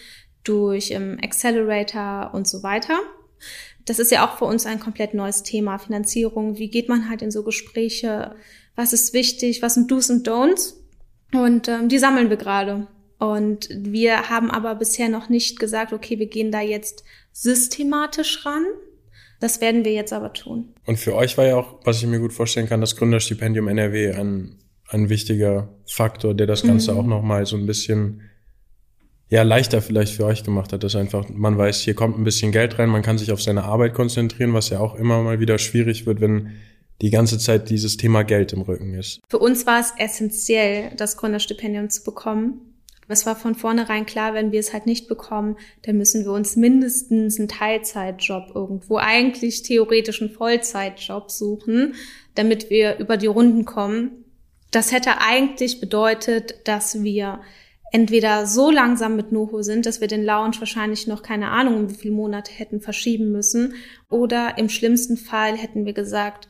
durch 0.45 0.91
ähm, 0.91 1.19
Accelerator 1.23 2.31
und 2.35 2.47
so 2.47 2.63
weiter. 2.63 2.99
Das 3.87 3.99
ist 3.99 4.13
ja 4.13 4.27
auch 4.27 4.37
für 4.37 4.45
uns 4.45 4.67
ein 4.67 4.81
komplett 4.81 5.15
neues 5.15 5.43
Thema, 5.43 5.79
Finanzierung. 5.79 6.59
Wie 6.59 6.69
geht 6.69 6.91
man 6.91 7.09
halt 7.09 7.23
in 7.23 7.31
so 7.31 7.43
Gespräche? 7.43 8.35
Was 8.77 8.93
ist 8.93 9.13
wichtig? 9.13 9.63
Was 9.63 9.75
sind 9.75 9.91
Do's 9.91 10.11
und 10.11 10.27
Don'ts? 10.27 10.75
Und 11.33 11.69
ähm, 11.69 11.89
die 11.89 11.99
sammeln 11.99 12.31
wir 12.31 12.37
gerade. 12.37 12.87
Und 13.19 13.69
wir 13.71 14.29
haben 14.29 14.51
aber 14.51 14.75
bisher 14.75 15.09
noch 15.09 15.29
nicht 15.29 15.59
gesagt, 15.59 15.93
okay, 15.93 16.19
wir 16.19 16.27
gehen 16.27 16.51
da 16.51 16.61
jetzt 16.61 17.05
systematisch 17.33 18.45
ran. 18.45 18.65
Das 19.41 19.61
werden 19.61 19.85
wir 19.85 19.93
jetzt 19.93 20.13
aber 20.13 20.33
tun. 20.33 20.75
Und 20.85 20.99
für 20.99 21.15
euch 21.15 21.37
war 21.37 21.47
ja 21.47 21.57
auch, 21.57 21.81
was 21.85 21.99
ich 21.99 22.07
mir 22.07 22.19
gut 22.19 22.33
vorstellen 22.33 22.69
kann, 22.69 22.81
das 22.81 22.97
Gründerstipendium 22.97 23.69
NRW 23.69 24.13
ein, 24.13 24.59
ein 24.89 25.09
wichtiger 25.09 25.75
Faktor, 25.87 26.35
der 26.35 26.47
das 26.47 26.63
Ganze 26.63 26.93
mhm. 26.93 26.99
auch 26.99 27.07
nochmal 27.07 27.47
so 27.47 27.57
ein 27.57 27.67
bisschen 27.67 28.23
ja, 29.29 29.43
leichter 29.43 29.83
vielleicht 29.83 30.15
für 30.15 30.27
euch 30.27 30.45
gemacht 30.45 30.73
hat, 30.73 30.85
dass 30.85 30.95
einfach 30.95 31.29
man 31.29 31.59
weiß, 31.59 31.81
hier 31.81 31.95
kommt 31.95 32.19
ein 32.19 32.25
bisschen 32.25 32.53
Geld 32.53 32.79
rein, 32.79 32.89
man 32.89 33.03
kann 33.03 33.19
sich 33.19 33.33
auf 33.33 33.43
seine 33.43 33.65
Arbeit 33.65 33.95
konzentrieren, 33.95 34.53
was 34.53 34.69
ja 34.69 34.81
auch 34.81 34.95
immer 34.95 35.23
mal 35.23 35.41
wieder 35.41 35.59
schwierig 35.59 36.07
wird, 36.07 36.21
wenn 36.21 36.53
die 37.03 37.11
ganze 37.11 37.39
Zeit 37.39 37.71
dieses 37.71 37.97
Thema 37.97 38.23
Geld 38.23 38.53
im 38.53 38.63
Rücken 38.63 38.95
ist. 38.95 39.21
Für 39.29 39.39
uns 39.39 39.67
war 39.67 39.81
es 39.81 39.93
essentiell, 39.99 40.93
das 40.97 41.17
Gründerstipendium 41.17 41.91
zu 41.91 42.05
bekommen, 42.05 42.75
Es 43.09 43.27
war 43.27 43.37
von 43.37 43.55
vornherein 43.55 44.07
klar, 44.07 44.35
wenn 44.35 44.53
wir 44.53 44.61
es 44.61 44.73
halt 44.73 44.87
nicht 44.87 45.09
bekommen, 45.09 45.57
dann 45.83 45.97
müssen 45.97 46.25
wir 46.25 46.33
uns 46.33 46.57
mindestens 46.57 47.39
einen 47.39 47.49
Teilzeitjob 47.49 48.53
irgendwo, 48.55 48.97
eigentlich 48.97 49.63
theoretisch 49.63 50.23
einen 50.23 50.31
Vollzeitjob 50.31 51.31
suchen, 51.31 51.95
damit 52.35 52.71
wir 52.71 52.99
über 52.99 53.17
die 53.17 53.27
Runden 53.27 53.65
kommen. 53.65 54.25
Das 54.71 54.91
hätte 54.93 55.21
eigentlich 55.21 55.81
bedeutet, 55.81 56.55
dass 56.65 57.03
wir 57.03 57.41
entweder 57.93 58.47
so 58.47 58.71
langsam 58.71 59.15
mit 59.15 59.31
Noho 59.31 59.63
sind, 59.63 59.87
dass 59.87 60.01
wir 60.01 60.09
den 60.09 60.25
Launch 60.25 60.59
wahrscheinlich 60.59 61.07
noch 61.07 61.23
keine 61.23 61.51
Ahnung, 61.51 61.91
wie 61.91 61.95
viele 61.95 62.15
Monate 62.15 62.51
hätten 62.53 62.81
verschieben 62.81 63.31
müssen, 63.31 63.75
oder 64.11 64.59
im 64.59 64.69
schlimmsten 64.69 65.17
Fall 65.17 65.57
hätten 65.57 65.85
wir 65.85 65.93
gesagt, 65.93 66.49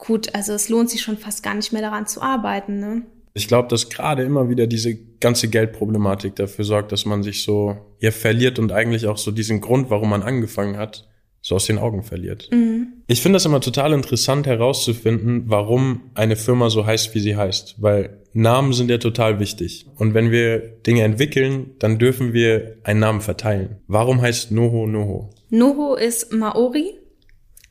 gut, 0.00 0.34
also 0.34 0.52
es 0.52 0.68
lohnt 0.68 0.90
sich 0.90 1.02
schon 1.02 1.16
fast 1.16 1.42
gar 1.42 1.54
nicht 1.54 1.72
mehr 1.72 1.82
daran 1.82 2.06
zu 2.06 2.20
arbeiten. 2.20 2.80
Ne? 2.80 3.02
Ich 3.34 3.46
glaube, 3.46 3.68
dass 3.68 3.88
gerade 3.90 4.24
immer 4.24 4.48
wieder 4.48 4.66
diese 4.66 4.96
ganze 5.20 5.48
Geldproblematik 5.48 6.34
dafür 6.34 6.64
sorgt, 6.64 6.90
dass 6.90 7.04
man 7.04 7.22
sich 7.22 7.42
so 7.42 7.76
ja 8.00 8.10
verliert 8.10 8.58
und 8.58 8.72
eigentlich 8.72 9.06
auch 9.06 9.18
so 9.18 9.30
diesen 9.30 9.60
Grund, 9.60 9.90
warum 9.90 10.10
man 10.10 10.22
angefangen 10.22 10.76
hat, 10.76 11.08
so 11.42 11.54
aus 11.54 11.66
den 11.66 11.78
Augen 11.78 12.02
verliert. 12.02 12.48
Mhm. 12.52 12.88
Ich 13.06 13.22
finde 13.22 13.36
das 13.36 13.46
immer 13.46 13.60
total 13.60 13.92
interessant 13.92 14.46
herauszufinden, 14.46 15.44
warum 15.46 16.10
eine 16.14 16.36
Firma 16.36 16.70
so 16.70 16.84
heißt, 16.84 17.14
wie 17.14 17.20
sie 17.20 17.36
heißt, 17.36 17.76
weil 17.78 18.18
Namen 18.32 18.72
sind 18.72 18.90
ja 18.90 18.98
total 18.98 19.40
wichtig. 19.40 19.86
Und 19.96 20.14
wenn 20.14 20.30
wir 20.30 20.58
Dinge 20.58 21.02
entwickeln, 21.02 21.72
dann 21.78 21.98
dürfen 21.98 22.32
wir 22.32 22.76
einen 22.84 23.00
Namen 23.00 23.20
verteilen. 23.20 23.78
Warum 23.88 24.20
heißt 24.20 24.52
Noho 24.52 24.86
Noho? 24.86 25.30
Noho 25.50 25.94
ist 25.94 26.32
Maori. 26.32 26.99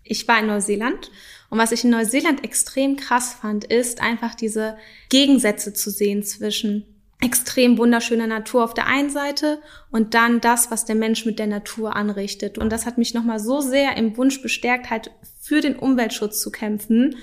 Ich 0.10 0.28
war 0.28 0.40
in 0.40 0.48
Neuseeland 0.48 1.12
und 1.50 1.58
was 1.58 1.72
ich 1.72 1.84
in 1.84 1.90
Neuseeland 1.90 2.44
extrem 2.44 2.96
krass 2.96 3.34
fand, 3.34 3.64
ist 3.64 4.02
einfach 4.02 4.36
diese 4.36 4.78
Gegensätze 5.10 5.74
zu 5.74 5.90
sehen 5.90 6.24
zwischen 6.24 6.86
extrem 7.22 7.78
wunderschöner 7.78 8.28
Natur 8.28 8.64
auf 8.64 8.74
der 8.74 8.88
einen 8.88 9.10
Seite 9.10 9.60
und 9.92 10.14
dann 10.14 10.40
das, 10.40 10.72
was 10.72 10.86
der 10.86 10.96
Mensch 10.96 11.26
mit 11.26 11.38
der 11.38 11.48
Natur 11.48 11.96
anrichtet. 11.96 12.58
Und 12.58 12.72
das 12.72 12.86
hat 12.86 12.98
mich 12.98 13.14
nochmal 13.14 13.40
so 13.40 13.60
sehr 13.60 13.98
im 13.98 14.16
Wunsch 14.16 14.42
bestärkt, 14.42 14.90
halt 14.90 15.12
für 15.42 15.60
den 15.60 15.76
Umweltschutz 15.76 16.40
zu 16.40 16.50
kämpfen. 16.50 17.18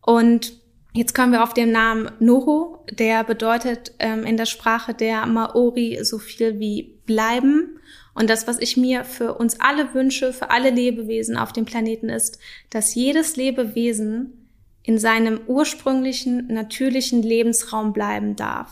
Und 0.00 0.54
jetzt 0.94 1.14
kommen 1.14 1.32
wir 1.32 1.44
auf 1.44 1.54
den 1.54 1.70
Namen 1.70 2.10
Noho, 2.18 2.84
der 2.90 3.22
bedeutet 3.22 3.92
ähm, 4.00 4.24
in 4.24 4.36
der 4.36 4.46
Sprache 4.46 4.94
der 4.94 5.26
Maori 5.26 6.00
so 6.02 6.18
viel 6.18 6.58
wie 6.58 6.98
bleiben. 7.06 7.78
Und 8.16 8.30
das, 8.30 8.46
was 8.46 8.58
ich 8.58 8.78
mir 8.78 9.04
für 9.04 9.34
uns 9.34 9.60
alle 9.60 9.92
wünsche, 9.92 10.32
für 10.32 10.50
alle 10.50 10.70
Lebewesen 10.70 11.36
auf 11.36 11.52
dem 11.52 11.66
Planeten 11.66 12.08
ist, 12.08 12.38
dass 12.70 12.94
jedes 12.94 13.36
Lebewesen 13.36 14.48
in 14.82 14.98
seinem 14.98 15.40
ursprünglichen, 15.46 16.46
natürlichen 16.48 17.22
Lebensraum 17.22 17.92
bleiben 17.92 18.34
darf. 18.34 18.70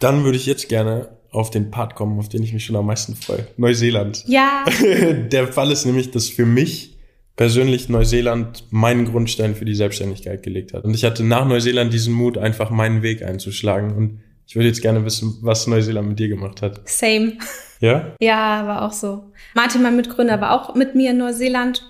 Dann 0.00 0.24
würde 0.24 0.38
ich 0.38 0.46
jetzt 0.46 0.68
gerne 0.68 1.10
auf 1.30 1.50
den 1.50 1.70
Part 1.70 1.94
kommen, 1.94 2.18
auf 2.18 2.30
den 2.30 2.42
ich 2.42 2.54
mich 2.54 2.64
schon 2.64 2.76
am 2.76 2.86
meisten 2.86 3.16
freue. 3.16 3.46
Neuseeland. 3.58 4.24
Ja. 4.26 4.64
Der 5.30 5.48
Fall 5.48 5.70
ist 5.70 5.84
nämlich, 5.84 6.10
dass 6.10 6.28
für 6.28 6.46
mich 6.46 6.96
persönlich 7.36 7.90
Neuseeland 7.90 8.64
meinen 8.70 9.04
Grundstein 9.04 9.54
für 9.54 9.66
die 9.66 9.74
Selbstständigkeit 9.74 10.42
gelegt 10.42 10.72
hat. 10.72 10.84
Und 10.84 10.94
ich 10.94 11.04
hatte 11.04 11.22
nach 11.22 11.46
Neuseeland 11.46 11.92
diesen 11.92 12.14
Mut, 12.14 12.38
einfach 12.38 12.70
meinen 12.70 13.02
Weg 13.02 13.22
einzuschlagen. 13.22 13.94
Und 13.94 14.20
ich 14.46 14.56
würde 14.56 14.68
jetzt 14.68 14.80
gerne 14.80 15.04
wissen, 15.04 15.36
was 15.42 15.66
Neuseeland 15.66 16.08
mit 16.08 16.18
dir 16.18 16.28
gemacht 16.28 16.62
hat. 16.62 16.88
Same. 16.88 17.34
Ja? 17.80 18.12
Ja, 18.20 18.66
war 18.66 18.82
auch 18.82 18.92
so. 18.92 19.30
Martin, 19.54 19.82
mein 19.82 19.96
Mitgründer, 19.96 20.40
war 20.40 20.52
auch 20.52 20.74
mit 20.74 20.94
mir 20.94 21.10
in 21.10 21.18
Neuseeland. 21.18 21.82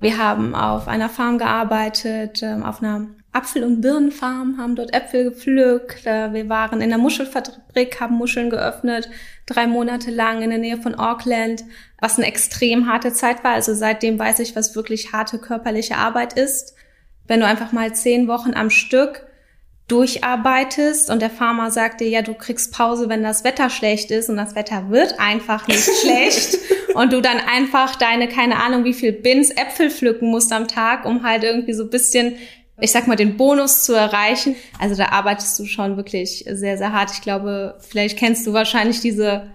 Wir 0.00 0.18
haben 0.18 0.54
auf 0.54 0.88
einer 0.88 1.08
Farm 1.08 1.38
gearbeitet, 1.38 2.42
ähm, 2.42 2.64
auf 2.64 2.82
einer 2.82 3.06
Apfel- 3.32 3.64
und 3.64 3.80
Birnenfarm, 3.80 4.58
haben 4.58 4.76
dort 4.76 4.92
Äpfel 4.92 5.24
gepflückt. 5.24 6.06
Äh, 6.06 6.32
wir 6.32 6.48
waren 6.48 6.80
in 6.80 6.90
der 6.90 6.98
Muschelfabrik, 6.98 8.00
haben 8.00 8.16
Muscheln 8.16 8.50
geöffnet, 8.50 9.08
drei 9.46 9.66
Monate 9.66 10.10
lang 10.10 10.42
in 10.42 10.50
der 10.50 10.58
Nähe 10.58 10.76
von 10.76 10.96
Auckland, 10.96 11.64
was 12.00 12.18
eine 12.18 12.26
extrem 12.26 12.90
harte 12.90 13.12
Zeit 13.12 13.44
war. 13.44 13.52
Also 13.52 13.74
seitdem 13.74 14.18
weiß 14.18 14.40
ich, 14.40 14.54
was 14.54 14.74
wirklich 14.76 15.12
harte 15.12 15.38
körperliche 15.38 15.96
Arbeit 15.96 16.34
ist. 16.34 16.74
Wenn 17.26 17.40
du 17.40 17.46
einfach 17.46 17.72
mal 17.72 17.94
zehn 17.94 18.28
Wochen 18.28 18.54
am 18.54 18.70
Stück 18.70 19.24
durcharbeitest 19.92 21.10
und 21.10 21.20
der 21.20 21.28
Farmer 21.28 21.70
sagt 21.70 22.00
dir, 22.00 22.08
ja, 22.08 22.22
du 22.22 22.32
kriegst 22.32 22.72
Pause, 22.72 23.10
wenn 23.10 23.22
das 23.22 23.44
Wetter 23.44 23.68
schlecht 23.68 24.10
ist 24.10 24.30
und 24.30 24.38
das 24.38 24.54
Wetter 24.54 24.88
wird 24.88 25.20
einfach 25.20 25.68
nicht 25.68 25.86
schlecht 26.00 26.56
und 26.94 27.12
du 27.12 27.20
dann 27.20 27.36
einfach 27.38 27.96
deine, 27.96 28.26
keine 28.26 28.56
Ahnung, 28.56 28.84
wie 28.84 28.94
viel 28.94 29.12
Bins 29.12 29.50
Äpfel 29.50 29.90
pflücken 29.90 30.30
musst 30.30 30.50
am 30.50 30.66
Tag, 30.66 31.04
um 31.04 31.24
halt 31.24 31.44
irgendwie 31.44 31.74
so 31.74 31.84
ein 31.84 31.90
bisschen, 31.90 32.36
ich 32.80 32.90
sag 32.90 33.06
mal, 33.06 33.16
den 33.16 33.36
Bonus 33.36 33.84
zu 33.84 33.92
erreichen. 33.92 34.56
Also 34.78 34.94
da 34.94 35.10
arbeitest 35.10 35.58
du 35.58 35.66
schon 35.66 35.98
wirklich 35.98 36.46
sehr, 36.48 36.78
sehr 36.78 36.94
hart. 36.94 37.10
Ich 37.12 37.20
glaube, 37.20 37.76
vielleicht 37.80 38.18
kennst 38.18 38.46
du 38.46 38.54
wahrscheinlich 38.54 39.00
diese, 39.00 39.50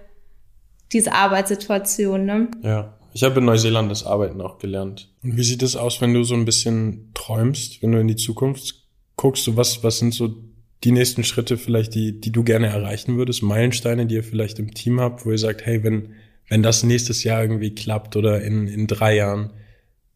diese 0.93 1.13
Arbeitssituation, 1.13 2.25
ne? 2.25 2.51
Ja. 2.61 2.93
Ich 3.13 3.23
habe 3.23 3.39
in 3.39 3.45
Neuseeland 3.45 3.89
das 3.89 4.05
Arbeiten 4.05 4.39
auch 4.41 4.59
gelernt. 4.59 5.09
Und 5.23 5.37
wie 5.37 5.43
sieht 5.43 5.63
es 5.63 5.75
aus, 5.75 6.01
wenn 6.01 6.13
du 6.13 6.23
so 6.23 6.35
ein 6.35 6.45
bisschen 6.45 7.09
träumst, 7.15 7.81
wenn 7.81 7.91
du 7.91 7.99
in 7.99 8.07
die 8.07 8.15
Zukunft 8.15 8.86
guckst 9.17 9.45
du, 9.47 9.57
was, 9.57 9.83
was 9.83 9.99
sind 9.99 10.13
so 10.13 10.33
die 10.83 10.91
nächsten 10.91 11.23
Schritte 11.23 11.57
vielleicht, 11.57 11.95
die, 11.95 12.21
die 12.21 12.31
du 12.31 12.43
gerne 12.43 12.67
erreichen 12.67 13.17
würdest, 13.17 13.43
Meilensteine, 13.43 14.05
die 14.05 14.15
ihr 14.15 14.23
vielleicht 14.23 14.59
im 14.59 14.73
Team 14.73 15.01
habt, 15.01 15.25
wo 15.25 15.31
ihr 15.31 15.39
sagt, 15.39 15.65
hey, 15.65 15.83
wenn, 15.83 16.13
wenn 16.47 16.63
das 16.63 16.83
nächstes 16.83 17.23
Jahr 17.23 17.41
irgendwie 17.41 17.73
klappt 17.73 18.15
oder 18.15 18.41
in, 18.41 18.67
in 18.67 18.87
drei 18.87 19.15
Jahren, 19.15 19.51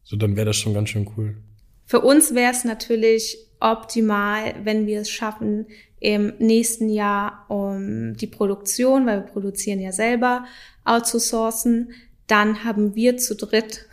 so 0.04 0.16
dann 0.16 0.36
wäre 0.36 0.46
das 0.46 0.58
schon 0.58 0.74
ganz 0.74 0.90
schön 0.90 1.10
cool. 1.18 1.36
Für 1.86 2.02
uns 2.02 2.34
wäre 2.36 2.52
es 2.52 2.64
natürlich 2.64 3.38
optimal, 3.60 4.56
wenn 4.64 4.88
wir 4.88 5.02
es 5.02 5.10
schaffen, 5.10 5.66
im 6.00 6.34
nächsten 6.40 6.90
Jahr 6.90 7.46
um 7.48 8.16
die 8.16 8.28
Produktion, 8.28 9.06
weil 9.06 9.20
wir 9.20 9.32
produzieren 9.32 9.80
ja 9.80 9.92
selber, 9.92 10.46
outzusourcen. 10.84 11.92
Dann 12.28 12.64
haben 12.64 12.96
wir 12.96 13.18
zu 13.18 13.36
dritt 13.36 13.86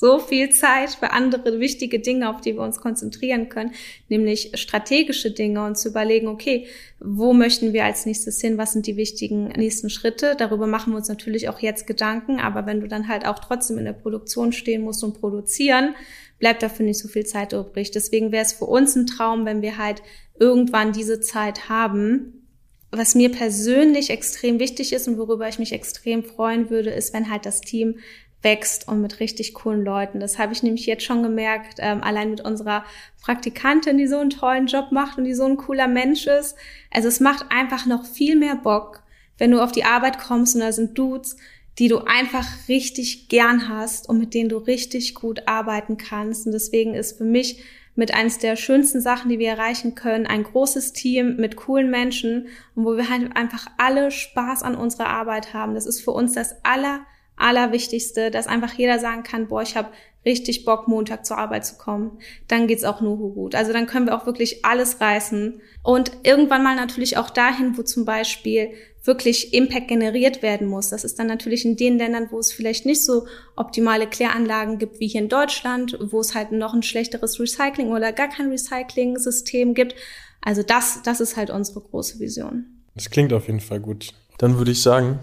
so 0.00 0.18
viel 0.18 0.48
Zeit 0.48 0.90
für 0.90 1.10
andere 1.10 1.60
wichtige 1.60 2.00
Dinge, 2.00 2.30
auf 2.30 2.40
die 2.40 2.54
wir 2.54 2.62
uns 2.62 2.80
konzentrieren 2.80 3.50
können, 3.50 3.72
nämlich 4.08 4.52
strategische 4.54 5.30
Dinge 5.30 5.62
und 5.66 5.76
zu 5.76 5.90
überlegen, 5.90 6.26
okay, 6.26 6.66
wo 7.00 7.34
möchten 7.34 7.74
wir 7.74 7.84
als 7.84 8.06
nächstes 8.06 8.40
hin? 8.40 8.56
Was 8.56 8.72
sind 8.72 8.86
die 8.86 8.96
wichtigen 8.96 9.48
nächsten 9.48 9.90
Schritte? 9.90 10.36
Darüber 10.38 10.66
machen 10.66 10.94
wir 10.94 10.96
uns 10.96 11.08
natürlich 11.08 11.50
auch 11.50 11.58
jetzt 11.58 11.86
Gedanken, 11.86 12.40
aber 12.40 12.64
wenn 12.64 12.80
du 12.80 12.88
dann 12.88 13.08
halt 13.08 13.26
auch 13.26 13.40
trotzdem 13.40 13.76
in 13.76 13.84
der 13.84 13.92
Produktion 13.92 14.52
stehen 14.52 14.80
musst 14.80 15.04
und 15.04 15.20
produzieren, 15.20 15.94
bleibt 16.38 16.62
dafür 16.62 16.86
nicht 16.86 16.98
so 16.98 17.08
viel 17.08 17.26
Zeit 17.26 17.52
übrig. 17.52 17.90
Deswegen 17.90 18.32
wäre 18.32 18.44
es 18.44 18.54
für 18.54 18.64
uns 18.64 18.96
ein 18.96 19.06
Traum, 19.06 19.44
wenn 19.44 19.60
wir 19.60 19.76
halt 19.76 20.02
irgendwann 20.38 20.94
diese 20.94 21.20
Zeit 21.20 21.68
haben, 21.68 22.46
was 22.90 23.14
mir 23.14 23.30
persönlich 23.30 24.08
extrem 24.08 24.58
wichtig 24.58 24.94
ist 24.94 25.06
und 25.08 25.18
worüber 25.18 25.46
ich 25.46 25.58
mich 25.58 25.72
extrem 25.72 26.24
freuen 26.24 26.70
würde, 26.70 26.88
ist, 26.88 27.12
wenn 27.12 27.30
halt 27.30 27.44
das 27.44 27.60
Team 27.60 27.98
wächst 28.42 28.88
und 28.88 29.02
mit 29.02 29.20
richtig 29.20 29.54
coolen 29.54 29.84
Leuten. 29.84 30.20
Das 30.20 30.38
habe 30.38 30.52
ich 30.52 30.62
nämlich 30.62 30.86
jetzt 30.86 31.04
schon 31.04 31.22
gemerkt, 31.22 31.78
ähm, 31.78 32.02
allein 32.02 32.30
mit 32.30 32.40
unserer 32.40 32.84
Praktikantin, 33.22 33.98
die 33.98 34.06
so 34.06 34.18
einen 34.18 34.30
tollen 34.30 34.66
Job 34.66 34.92
macht 34.92 35.18
und 35.18 35.24
die 35.24 35.34
so 35.34 35.44
ein 35.44 35.56
cooler 35.56 35.88
Mensch 35.88 36.26
ist. 36.26 36.56
Also 36.90 37.08
es 37.08 37.20
macht 37.20 37.46
einfach 37.50 37.86
noch 37.86 38.06
viel 38.06 38.36
mehr 38.36 38.56
Bock, 38.56 39.02
wenn 39.38 39.50
du 39.50 39.62
auf 39.62 39.72
die 39.72 39.84
Arbeit 39.84 40.18
kommst 40.18 40.54
und 40.54 40.62
da 40.62 40.72
sind 40.72 40.96
Dudes, 40.98 41.36
die 41.78 41.88
du 41.88 41.98
einfach 41.98 42.46
richtig 42.68 43.28
gern 43.28 43.68
hast 43.68 44.08
und 44.08 44.18
mit 44.18 44.34
denen 44.34 44.48
du 44.48 44.58
richtig 44.58 45.14
gut 45.14 45.46
arbeiten 45.46 45.96
kannst. 45.96 46.46
Und 46.46 46.52
deswegen 46.52 46.94
ist 46.94 47.18
für 47.18 47.24
mich 47.24 47.62
mit 47.94 48.14
eines 48.14 48.38
der 48.38 48.56
schönsten 48.56 49.00
Sachen, 49.00 49.28
die 49.28 49.38
wir 49.38 49.50
erreichen 49.50 49.94
können, 49.94 50.26
ein 50.26 50.42
großes 50.42 50.92
Team 50.92 51.36
mit 51.36 51.56
coolen 51.56 51.90
Menschen 51.90 52.48
und 52.74 52.84
wo 52.84 52.96
wir 52.96 53.08
halt 53.10 53.36
einfach 53.36 53.66
alle 53.78 54.10
Spaß 54.10 54.62
an 54.62 54.74
unserer 54.74 55.08
Arbeit 55.08 55.54
haben. 55.54 55.74
Das 55.74 55.86
ist 55.86 56.00
für 56.00 56.12
uns 56.12 56.32
das 56.32 56.64
aller 56.64 57.00
Allerwichtigste, 57.40 58.30
dass 58.30 58.46
einfach 58.46 58.72
jeder 58.74 58.98
sagen 58.98 59.22
kann, 59.22 59.48
boah, 59.48 59.62
ich 59.62 59.76
habe 59.76 59.88
richtig 60.24 60.64
Bock, 60.64 60.86
Montag 60.86 61.24
zur 61.24 61.38
Arbeit 61.38 61.64
zu 61.64 61.76
kommen. 61.76 62.18
Dann 62.48 62.66
geht's 62.66 62.84
auch 62.84 63.00
nur 63.00 63.16
gut. 63.16 63.54
Also 63.54 63.72
dann 63.72 63.86
können 63.86 64.06
wir 64.06 64.16
auch 64.16 64.26
wirklich 64.26 64.64
alles 64.64 65.00
reißen. 65.00 65.60
Und 65.82 66.12
irgendwann 66.22 66.62
mal 66.62 66.76
natürlich 66.76 67.16
auch 67.16 67.30
dahin, 67.30 67.76
wo 67.78 67.82
zum 67.82 68.04
Beispiel 68.04 68.72
wirklich 69.04 69.54
Impact 69.54 69.88
generiert 69.88 70.42
werden 70.42 70.66
muss. 70.66 70.90
Das 70.90 71.04
ist 71.04 71.18
dann 71.18 71.26
natürlich 71.26 71.64
in 71.64 71.76
den 71.76 71.96
Ländern, 71.96 72.28
wo 72.30 72.38
es 72.38 72.52
vielleicht 72.52 72.84
nicht 72.84 73.02
so 73.02 73.26
optimale 73.56 74.06
Kläranlagen 74.06 74.78
gibt 74.78 75.00
wie 75.00 75.08
hier 75.08 75.22
in 75.22 75.30
Deutschland, 75.30 75.96
wo 76.00 76.20
es 76.20 76.34
halt 76.34 76.52
noch 76.52 76.74
ein 76.74 76.82
schlechteres 76.82 77.40
Recycling 77.40 77.88
oder 77.88 78.12
gar 78.12 78.28
kein 78.28 78.50
Recycling-System 78.50 79.72
gibt. 79.72 79.94
Also 80.42 80.62
das, 80.62 81.00
das 81.02 81.20
ist 81.20 81.36
halt 81.36 81.48
unsere 81.50 81.80
große 81.80 82.18
Vision. 82.18 82.66
Das 82.94 83.08
klingt 83.08 83.32
auf 83.32 83.46
jeden 83.46 83.60
Fall 83.60 83.80
gut. 83.80 84.12
Dann 84.36 84.58
würde 84.58 84.72
ich 84.72 84.82
sagen, 84.82 85.18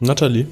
Nathalie, 0.00 0.46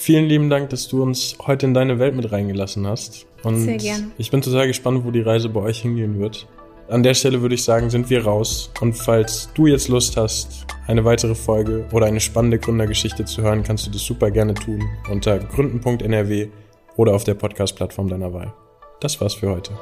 vielen 0.00 0.26
lieben 0.26 0.48
Dank, 0.48 0.70
dass 0.70 0.88
du 0.88 1.02
uns 1.02 1.36
heute 1.46 1.66
in 1.66 1.74
deine 1.74 1.98
Welt 1.98 2.16
mit 2.16 2.32
reingelassen 2.32 2.86
hast. 2.86 3.26
Und 3.42 3.60
Sehr 3.60 3.76
gerne. 3.76 4.10
Ich 4.18 4.30
bin 4.30 4.40
total 4.40 4.66
gespannt, 4.66 5.04
wo 5.04 5.10
die 5.10 5.20
Reise 5.20 5.48
bei 5.48 5.60
euch 5.60 5.82
hingehen 5.82 6.18
wird. 6.18 6.46
An 6.88 7.02
der 7.02 7.14
Stelle 7.14 7.40
würde 7.42 7.54
ich 7.54 7.62
sagen, 7.62 7.90
sind 7.90 8.10
wir 8.10 8.24
raus. 8.24 8.70
Und 8.80 8.94
falls 8.94 9.50
du 9.54 9.66
jetzt 9.66 9.88
Lust 9.88 10.16
hast, 10.16 10.66
eine 10.86 11.04
weitere 11.04 11.34
Folge 11.34 11.84
oder 11.92 12.06
eine 12.06 12.20
spannende 12.20 12.58
Gründergeschichte 12.58 13.24
zu 13.26 13.42
hören, 13.42 13.62
kannst 13.62 13.86
du 13.86 13.90
das 13.90 14.02
super 14.02 14.30
gerne 14.30 14.54
tun 14.54 14.82
unter 15.10 15.38
gründen.nrw 15.38 16.48
oder 16.96 17.14
auf 17.14 17.24
der 17.24 17.34
Podcast-Plattform 17.34 18.08
deiner 18.08 18.32
Wahl. 18.32 18.52
Das 19.00 19.20
war's 19.20 19.34
für 19.34 19.50
heute. 19.50 19.72